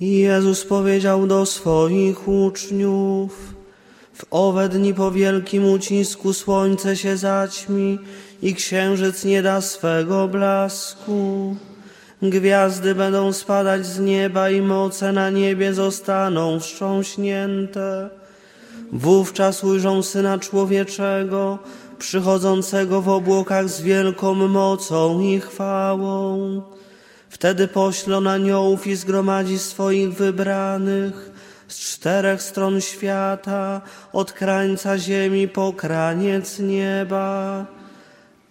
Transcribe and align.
Jezus 0.00 0.64
powiedział 0.64 1.26
do 1.26 1.46
swoich 1.46 2.28
uczniów, 2.28 3.54
w 4.12 4.24
owe 4.30 4.68
dni 4.68 4.94
po 4.94 5.10
wielkim 5.10 5.64
ucisku 5.64 6.32
słońce 6.32 6.96
się 6.96 7.16
zaćmi 7.16 7.98
i 8.42 8.54
księżyc 8.54 9.24
nie 9.24 9.42
da 9.42 9.60
swego 9.60 10.28
blasku. 10.28 11.56
Gwiazdy 12.22 12.94
będą 12.94 13.32
spadać 13.32 13.86
z 13.86 13.98
nieba 13.98 14.50
i 14.50 14.62
moce 14.62 15.12
na 15.12 15.30
niebie 15.30 15.74
zostaną 15.74 16.60
wstrząśnięte. 16.60 18.10
Wówczas 18.92 19.64
ujrzą 19.64 20.02
Syna 20.02 20.38
Człowieczego, 20.38 21.58
przychodzącego 21.98 23.02
w 23.02 23.08
obłokach 23.08 23.68
z 23.68 23.80
wielką 23.80 24.34
mocą 24.34 25.20
i 25.20 25.40
chwałą. 25.40 26.62
Wtedy 27.28 27.68
poślą 27.68 28.30
aniołów 28.30 28.86
i 28.86 28.96
zgromadzi 28.96 29.58
swoich 29.58 30.12
wybranych 30.12 31.30
z 31.68 31.78
czterech 31.78 32.42
stron 32.42 32.80
świata, 32.80 33.80
od 34.12 34.32
krańca 34.32 34.98
ziemi 34.98 35.48
po 35.48 35.72
kraniec 35.72 36.58
nieba. 36.58 37.66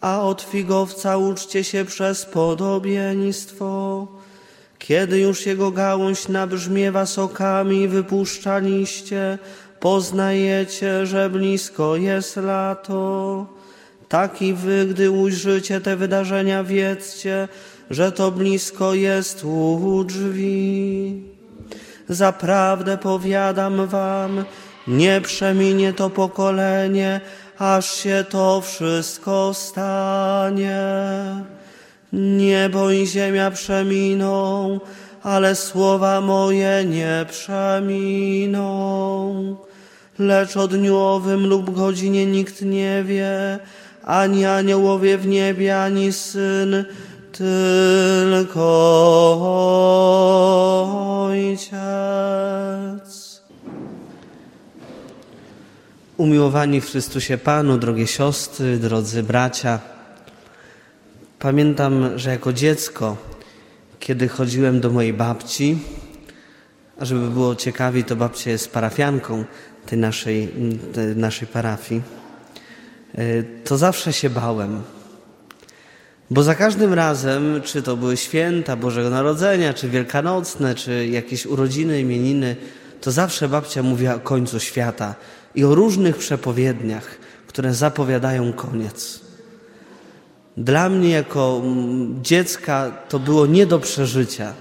A 0.02 0.22
od 0.22 0.42
figowca 0.42 1.18
uczcie 1.18 1.64
się 1.64 1.86
przez 1.86 2.26
podobieństwo. 2.26 4.08
Kiedy 4.80 5.20
już 5.20 5.46
jego 5.46 5.72
gałąź 5.72 6.28
nabrzmiewa 6.28 7.06
sokami 7.06 7.82
i 7.82 7.88
wypuszcza 7.88 8.58
liście, 8.58 9.38
poznajecie, 9.80 11.06
że 11.06 11.30
blisko 11.30 11.96
jest 11.96 12.36
lato. 12.36 13.46
Tak 14.09 14.42
i 14.42 14.54
wy, 14.54 14.86
gdy 14.86 15.12
ujrzycie 15.12 15.82
te 15.82 15.96
wydarzenia, 15.96 16.64
wiedzcie, 16.64 17.48
że 17.90 18.12
to 18.12 18.32
blisko 18.32 18.94
jest 18.94 19.44
u 19.44 20.04
drzwi. 20.04 21.23
Zaprawdę 22.09 22.98
powiadam 22.98 23.88
wam, 23.88 24.45
nie 24.88 25.22
przeminie 25.22 25.94
to 25.94 26.09
pokolenie, 26.09 27.22
aż 27.58 27.95
się 27.95 28.25
to 28.30 28.62
wszystko 28.62 29.53
stanie. 29.53 30.81
Niebo 32.14 32.92
i 32.92 33.08
ziemia 33.08 33.52
przeminą, 33.52 34.80
ale 35.23 35.56
słowa 35.56 36.22
moje 36.22 36.86
nie 36.86 37.25
przeminą. 37.30 38.67
Lecz 40.19 40.58
o 40.58 40.67
dniu 40.67 40.97
owym 40.97 41.47
lub 41.47 41.75
godzinie 41.75 42.25
nikt 42.25 42.62
nie 42.62 43.03
wie, 43.03 43.59
ani 44.03 44.45
aniołowie 44.45 45.17
w 45.17 45.28
niebie, 45.28 45.81
ani 45.81 46.14
syn, 46.14 46.86
tylko 47.38 48.64
Ojciec. 51.28 51.78
Umiłowani 56.18 56.82
w 56.82 56.90
Chrystusie 56.90 57.38
Panu, 57.38 57.78
drogie 57.78 58.08
siostry, 58.08 58.78
drodzy 58.78 59.24
bracia, 59.24 59.80
pamiętam, 61.40 62.20
że 62.20 62.30
jako 62.30 62.54
dziecko, 62.54 63.18
kiedy 64.00 64.28
chodziłem 64.28 64.80
do 64.82 64.90
mojej 64.90 65.14
babci, 65.14 65.78
a 67.00 67.06
żeby 67.06 67.30
było 67.30 67.56
ciekawiej, 67.56 68.04
to 68.04 68.16
babcia 68.16 68.52
jest 68.52 68.72
parafianką 68.72 69.46
tej 69.86 70.00
naszej, 70.00 70.54
tej 70.94 71.16
naszej 71.16 71.48
parafii, 71.48 72.02
to 73.64 73.78
zawsze 73.78 74.14
się 74.14 74.30
bałem. 74.30 74.82
Bo 76.31 76.44
za 76.44 76.56
każdym 76.56 76.94
razem, 76.94 77.61
czy 77.64 77.81
to 77.81 77.97
były 77.97 78.17
święta 78.17 78.75
Bożego 78.75 79.09
Narodzenia, 79.09 79.73
czy 79.73 79.89
wielkanocne, 79.89 80.75
czy 80.75 81.08
jakieś 81.08 81.45
urodziny, 81.45 82.02
imieniny, 82.02 82.56
to 83.02 83.11
zawsze 83.11 83.50
babcia 83.50 83.84
mówiła 83.84 84.16
o 84.16 84.19
końcu 84.19 84.59
świata 84.59 85.16
i 85.56 85.64
o 85.64 85.75
różnych 85.75 86.17
przepowiedniach, 86.17 87.17
które 87.47 87.73
zapowiadają 87.73 88.53
koniec. 88.53 89.22
Dla 90.57 90.90
mnie 90.90 91.09
jako 91.09 91.62
dziecka 92.22 92.91
to 93.09 93.19
było 93.19 93.46
nie 93.46 93.66
do 93.66 93.79
przeżycia. 93.79 94.53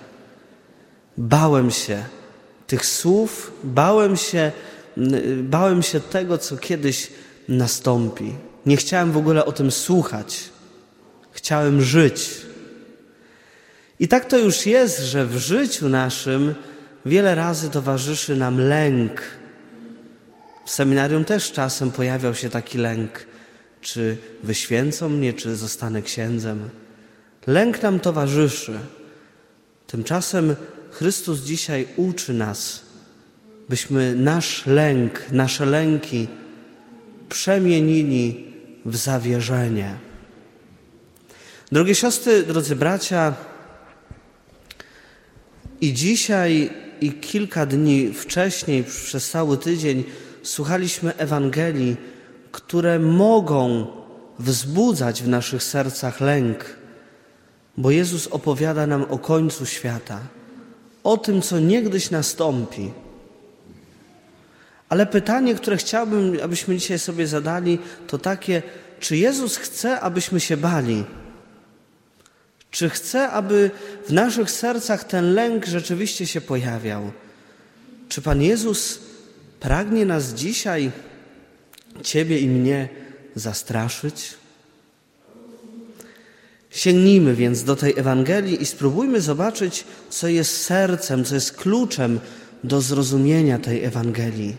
Bałem 1.18 1.70
się 1.70 2.04
tych 2.66 2.86
słów, 2.86 3.52
bałem 3.64 4.16
się, 4.16 4.52
bałem 5.42 5.82
się 5.82 6.00
tego, 6.00 6.38
co 6.38 6.56
kiedyś 6.56 7.12
nastąpi. 7.48 8.34
Nie 8.66 8.76
chciałem 8.76 9.12
w 9.12 9.16
ogóle 9.16 9.44
o 9.44 9.52
tym 9.52 9.70
słuchać. 9.70 10.55
Chciałem 11.46 11.82
żyć. 11.82 12.30
I 14.00 14.08
tak 14.08 14.24
to 14.24 14.38
już 14.38 14.66
jest, 14.66 15.00
że 15.00 15.26
w 15.26 15.36
życiu 15.36 15.88
naszym 15.88 16.54
wiele 17.04 17.34
razy 17.34 17.70
towarzyszy 17.70 18.36
nam 18.36 18.60
lęk. 18.60 19.22
W 20.64 20.70
seminarium 20.70 21.24
też 21.24 21.52
czasem 21.52 21.90
pojawiał 21.90 22.34
się 22.34 22.50
taki 22.50 22.78
lęk, 22.78 23.26
czy 23.80 24.16
wyświęcą 24.42 25.08
mnie, 25.08 25.32
czy 25.32 25.56
zostanę 25.56 26.02
księdzem. 26.02 26.68
Lęk 27.46 27.82
nam 27.82 28.00
towarzyszy. 28.00 28.78
Tymczasem 29.86 30.56
Chrystus 30.90 31.40
dzisiaj 31.40 31.88
uczy 31.96 32.34
nas, 32.34 32.82
byśmy 33.68 34.14
nasz 34.14 34.66
lęk, 34.66 35.32
nasze 35.32 35.66
lęki 35.66 36.28
przemienili 37.28 38.54
w 38.86 38.96
zawierzenie. 38.96 40.06
Drogie 41.72 41.94
siostry, 41.94 42.42
drodzy 42.42 42.76
bracia, 42.76 43.34
i 45.80 45.92
dzisiaj, 45.92 46.70
i 47.00 47.12
kilka 47.12 47.66
dni 47.66 48.12
wcześniej, 48.12 48.84
przez 48.84 49.30
cały 49.30 49.58
tydzień, 49.58 50.04
słuchaliśmy 50.42 51.16
Ewangelii, 51.16 51.96
które 52.52 52.98
mogą 52.98 53.86
wzbudzać 54.38 55.22
w 55.22 55.28
naszych 55.28 55.62
sercach 55.62 56.20
lęk, 56.20 56.64
bo 57.76 57.90
Jezus 57.90 58.26
opowiada 58.26 58.86
nam 58.86 59.02
o 59.02 59.18
końcu 59.18 59.66
świata, 59.66 60.20
o 61.04 61.16
tym, 61.16 61.42
co 61.42 61.60
niegdyś 61.60 62.10
nastąpi. 62.10 62.90
Ale 64.88 65.06
pytanie, 65.06 65.54
które 65.54 65.76
chciałbym, 65.76 66.38
abyśmy 66.44 66.76
dzisiaj 66.76 66.98
sobie 66.98 67.26
zadali, 67.26 67.78
to 68.06 68.18
takie, 68.18 68.62
czy 69.00 69.16
Jezus 69.16 69.56
chce, 69.56 70.00
abyśmy 70.00 70.40
się 70.40 70.56
bali? 70.56 71.04
Czy 72.76 72.90
chce, 72.90 73.28
aby 73.28 73.70
w 74.08 74.12
naszych 74.12 74.50
sercach 74.50 75.04
ten 75.04 75.34
lęk 75.34 75.66
rzeczywiście 75.66 76.26
się 76.26 76.40
pojawiał? 76.40 77.10
Czy 78.08 78.22
Pan 78.22 78.42
Jezus 78.42 78.98
pragnie 79.60 80.06
nas 80.06 80.34
dzisiaj, 80.34 80.90
Ciebie 82.02 82.38
i 82.38 82.48
mnie, 82.48 82.88
zastraszyć? 83.34 84.34
Sięgnijmy 86.70 87.34
więc 87.34 87.64
do 87.64 87.76
tej 87.76 87.98
Ewangelii 87.98 88.62
i 88.62 88.66
spróbujmy 88.66 89.20
zobaczyć, 89.20 89.84
co 90.10 90.28
jest 90.28 90.62
sercem, 90.62 91.24
co 91.24 91.34
jest 91.34 91.52
kluczem 91.52 92.20
do 92.64 92.80
zrozumienia 92.80 93.58
tej 93.58 93.84
Ewangelii. 93.84 94.56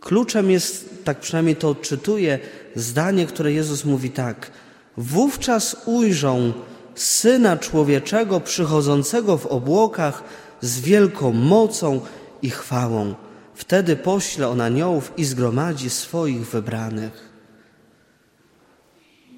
Kluczem 0.00 0.50
jest, 0.50 1.04
tak 1.04 1.20
przynajmniej 1.20 1.56
to 1.56 1.68
odczytuję, 1.68 2.38
zdanie, 2.76 3.26
które 3.26 3.52
Jezus 3.52 3.84
mówi 3.84 4.10
tak– 4.10 4.50
Wówczas 4.96 5.76
ujrzą 5.86 6.52
Syna 6.94 7.56
Człowieczego 7.56 8.40
przychodzącego 8.40 9.38
w 9.38 9.46
obłokach 9.46 10.22
z 10.60 10.80
wielką 10.80 11.32
mocą 11.32 12.00
i 12.42 12.50
chwałą. 12.50 13.14
Wtedy 13.54 13.96
pośle 13.96 14.48
on 14.48 14.60
aniołów 14.60 15.12
i 15.16 15.24
zgromadzi 15.24 15.90
swoich 15.90 16.46
wybranych. 16.46 17.28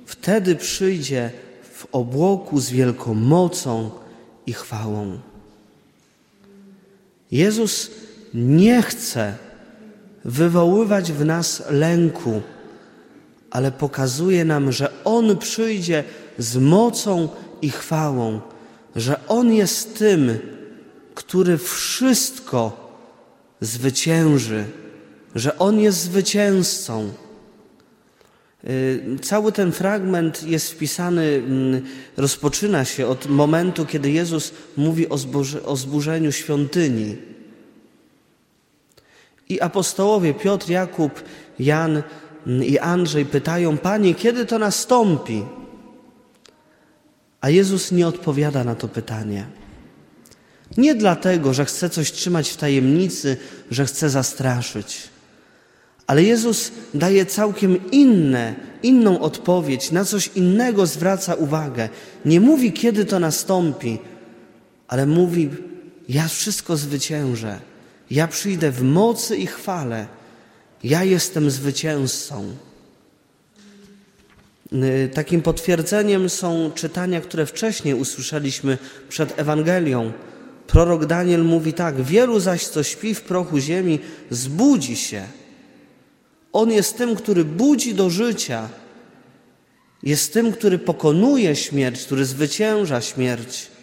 Wtedy 0.06 0.56
przyjdzie 0.56 1.30
w 1.72 1.86
obłoku 1.92 2.60
z 2.60 2.70
wielką 2.70 3.14
mocą 3.14 3.90
i 4.46 4.52
chwałą. 4.52 5.18
Jezus 7.30 7.90
nie 8.34 8.82
chce 8.82 9.34
wywoływać 10.24 11.12
w 11.12 11.24
nas 11.24 11.62
lęku 11.70 12.42
ale 13.56 13.72
pokazuje 13.72 14.44
nam, 14.44 14.72
że 14.72 15.04
On 15.04 15.36
przyjdzie 15.36 16.04
z 16.38 16.56
mocą 16.56 17.28
i 17.62 17.70
chwałą, 17.70 18.40
że 18.96 19.26
On 19.28 19.52
jest 19.52 19.98
tym, 19.98 20.38
który 21.14 21.58
wszystko 21.58 22.90
zwycięży, 23.60 24.64
że 25.34 25.58
On 25.58 25.80
jest 25.80 25.98
zwycięzcą. 25.98 27.12
Y, 28.64 29.18
cały 29.22 29.52
ten 29.52 29.72
fragment 29.72 30.42
jest 30.42 30.70
wpisany, 30.70 31.22
mm, 31.22 31.82
rozpoczyna 32.16 32.84
się 32.84 33.06
od 33.06 33.26
momentu, 33.26 33.86
kiedy 33.86 34.10
Jezus 34.10 34.52
mówi 34.76 35.08
o, 35.08 35.18
zboże, 35.18 35.62
o 35.62 35.76
zburzeniu 35.76 36.32
świątyni. 36.32 37.16
I 39.48 39.60
apostołowie 39.60 40.34
Piotr, 40.34 40.70
Jakub, 40.70 41.22
Jan 41.58 42.02
i 42.46 42.78
Andrzej 42.78 43.26
pytają: 43.26 43.78
Panie, 43.78 44.14
kiedy 44.14 44.46
to 44.46 44.58
nastąpi? 44.58 45.42
A 47.40 47.50
Jezus 47.50 47.92
nie 47.92 48.06
odpowiada 48.06 48.64
na 48.64 48.74
to 48.74 48.88
pytanie. 48.88 49.46
Nie 50.76 50.94
dlatego, 50.94 51.54
że 51.54 51.64
chce 51.64 51.90
coś 51.90 52.12
trzymać 52.12 52.50
w 52.50 52.56
tajemnicy, 52.56 53.36
że 53.70 53.86
chce 53.86 54.10
zastraszyć. 54.10 55.08
Ale 56.06 56.22
Jezus 56.22 56.72
daje 56.94 57.26
całkiem 57.26 57.90
inne, 57.90 58.54
inną 58.82 59.20
odpowiedź, 59.20 59.90
na 59.90 60.04
coś 60.04 60.30
innego 60.34 60.86
zwraca 60.86 61.34
uwagę. 61.34 61.88
Nie 62.24 62.40
mówi, 62.40 62.72
kiedy 62.72 63.04
to 63.04 63.18
nastąpi, 63.18 63.98
ale 64.88 65.06
mówi: 65.06 65.50
Ja 66.08 66.28
wszystko 66.28 66.76
zwyciężę. 66.76 67.60
Ja 68.10 68.28
przyjdę 68.28 68.70
w 68.70 68.82
mocy 68.82 69.36
i 69.36 69.46
chwale. 69.46 70.06
Ja 70.84 71.04
jestem 71.04 71.50
zwycięzcą. 71.50 72.56
Y, 74.72 75.10
Takim 75.14 75.42
potwierdzeniem 75.42 76.28
są 76.28 76.70
czytania, 76.74 77.20
które 77.20 77.46
wcześniej 77.46 77.94
usłyszeliśmy 77.94 78.78
przed 79.08 79.38
Ewangelią. 79.38 80.12
Prorok 80.66 81.06
Daniel 81.06 81.44
mówi 81.44 81.72
tak: 81.72 82.02
Wielu 82.02 82.40
zaś, 82.40 82.66
co 82.66 82.82
śpi 82.82 83.14
w 83.14 83.22
prochu 83.22 83.58
ziemi, 83.58 83.98
zbudzi 84.30 84.96
się. 84.96 85.24
On 86.52 86.70
jest 86.70 86.98
tym, 86.98 87.16
który 87.16 87.44
budzi 87.44 87.94
do 87.94 88.10
życia. 88.10 88.68
Jest 90.02 90.32
tym, 90.32 90.52
który 90.52 90.78
pokonuje 90.78 91.56
śmierć, 91.56 92.04
który 92.04 92.24
zwycięża 92.24 93.00
śmierć. 93.00 93.75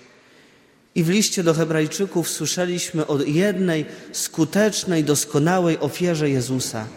I 0.96 1.04
w 1.04 1.10
liście 1.10 1.44
do 1.44 1.54
Hebrajczyków 1.54 2.30
słyszeliśmy 2.30 3.08
o 3.08 3.22
jednej 3.22 3.86
skutecznej, 4.12 5.04
doskonałej 5.04 5.80
ofierze 5.80 6.30
Jezusa. 6.30 6.88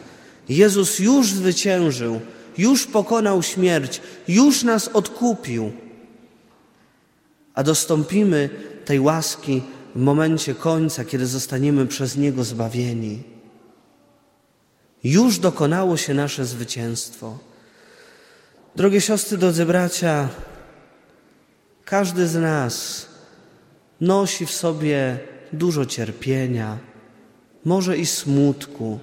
Jezus 0.49 0.99
już 0.99 1.33
zwyciężył, 1.33 2.21
już 2.59 2.87
pokonał 2.87 3.43
śmierć, 3.43 4.01
już 4.29 4.63
nas 4.63 4.89
odkupił. 4.89 5.73
A 7.55 7.63
dostąpimy 7.63 8.51
tej 8.85 9.01
łaski 9.01 9.63
w 9.95 10.01
momencie 10.01 10.55
końca, 10.55 11.05
kiedy 11.05 11.27
zostaniemy 11.27 11.87
przez 11.87 12.17
Niego 12.17 12.45
zbawieni. 12.45 13.23
Już 15.05 15.39
dokonało 15.39 15.97
się 15.97 16.15
nasze 16.15 16.45
zwycięstwo. 16.45 17.39
Drogie 18.77 19.01
siostry, 19.01 19.39
drodzy 19.39 19.67
bracia, 19.67 20.29
każdy 21.85 22.29
z 22.29 22.35
nas 22.35 23.07
nosi 24.01 24.47
w 24.47 24.51
sobie 24.51 25.19
dużo 25.53 25.87
cierpienia, 25.87 26.79
może 27.65 27.99
i 27.99 28.07
smutku. 28.07 28.99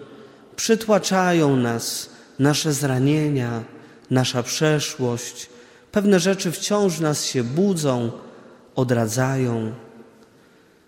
Przytłaczają 0.56 1.56
nas 1.56 2.10
nasze 2.40 2.74
zranienia, 2.74 3.64
nasza 4.12 4.44
przeszłość. 4.44 5.50
Pewne 5.92 6.20
rzeczy 6.20 6.52
wciąż 6.52 7.00
nas 7.00 7.26
się 7.26 7.44
budzą, 7.44 8.12
odradzają. 8.76 9.72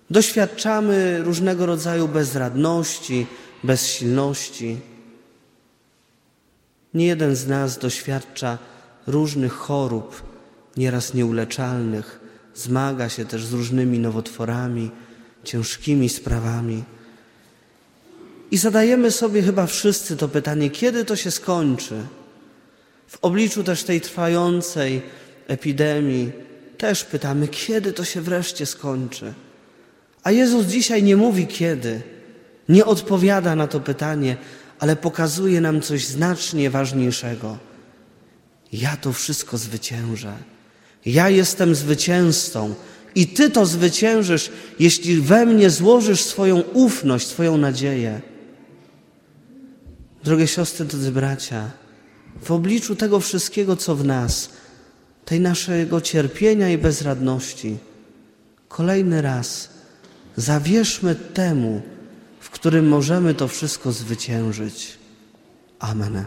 Doświadczamy 0.09 1.23
różnego 1.23 1.65
rodzaju 1.65 2.07
bezradności, 2.07 3.27
bezsilności. 3.63 4.79
Nie 6.93 7.07
jeden 7.07 7.35
z 7.35 7.47
nas 7.47 7.77
doświadcza 7.77 8.57
różnych 9.07 9.53
chorób, 9.53 10.23
nieraz 10.77 11.13
nieuleczalnych, 11.13 12.24
zmaga 12.55 13.09
się 13.09 13.25
też 13.25 13.45
z 13.45 13.53
różnymi 13.53 13.99
nowotworami, 13.99 14.91
ciężkimi 15.43 16.09
sprawami. 16.09 16.83
I 18.51 18.57
zadajemy 18.57 19.11
sobie 19.11 19.41
chyba 19.41 19.65
wszyscy 19.65 20.17
to 20.17 20.27
pytanie, 20.27 20.69
kiedy 20.69 21.05
to 21.05 21.15
się 21.15 21.31
skończy? 21.31 21.95
W 23.07 23.17
obliczu 23.21 23.63
też 23.63 23.83
tej 23.83 24.01
trwającej 24.01 25.01
epidemii 25.47 26.31
też 26.77 27.03
pytamy, 27.03 27.47
kiedy 27.47 27.93
to 27.93 28.03
się 28.03 28.21
wreszcie 28.21 28.65
skończy? 28.65 29.33
A 30.23 30.31
Jezus 30.31 30.65
dzisiaj 30.65 31.03
nie 31.03 31.15
mówi 31.15 31.47
kiedy, 31.47 32.01
nie 32.69 32.85
odpowiada 32.85 33.55
na 33.55 33.67
to 33.67 33.79
pytanie, 33.79 34.37
ale 34.79 34.95
pokazuje 34.95 35.61
nam 35.61 35.81
coś 35.81 36.05
znacznie 36.05 36.69
ważniejszego. 36.69 37.57
Ja 38.73 38.97
to 38.97 39.13
wszystko 39.13 39.57
zwyciężę. 39.57 40.33
Ja 41.05 41.29
jestem 41.29 41.75
zwycięzcą 41.75 42.75
i 43.15 43.27
Ty 43.27 43.49
to 43.49 43.65
zwyciężysz, 43.65 44.51
jeśli 44.79 45.21
we 45.21 45.45
mnie 45.45 45.69
złożysz 45.69 46.23
swoją 46.23 46.61
ufność, 46.61 47.27
swoją 47.27 47.57
nadzieję. 47.57 48.21
Drogie 50.23 50.47
siostry, 50.47 50.85
drodzy 50.85 51.11
bracia, 51.11 51.71
w 52.41 52.51
obliczu 52.51 52.95
tego 52.95 53.19
wszystkiego, 53.19 53.75
co 53.75 53.95
w 53.95 54.05
nas, 54.05 54.49
tej 55.25 55.39
naszego 55.39 56.01
cierpienia 56.01 56.69
i 56.69 56.77
bezradności, 56.77 57.77
kolejny 58.67 59.21
raz 59.21 59.69
zawierzmy 60.35 61.15
temu, 61.15 61.81
w 62.39 62.49
którym 62.49 62.87
możemy 62.87 63.33
to 63.33 63.47
wszystko 63.47 63.91
zwyciężyć. 63.91 64.97
Amen. 65.79 66.25